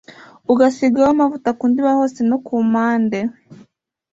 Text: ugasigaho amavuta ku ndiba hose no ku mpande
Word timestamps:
ugasigaho 0.51 1.09
amavuta 1.15 1.49
ku 1.57 1.63
ndiba 1.69 1.97
hose 1.99 2.19
no 2.29 2.37
ku 2.45 2.55
mpande 2.71 3.19